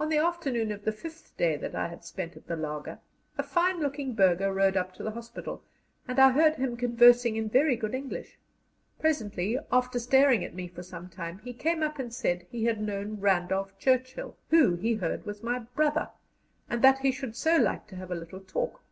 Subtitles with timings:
[0.00, 2.98] On the afternoon of the fifth day that I had spent at the laager,
[3.38, 5.62] a fine looking burgher rode up to the hospital,
[6.08, 8.40] and I heard him conversing in very good English.
[8.98, 12.80] Presently, after staring at me for some time, he came up and said he had
[12.80, 16.08] known Randolph Churchill, who, he heard, was my brother,
[16.68, 18.82] and that he should so like to have a little talk.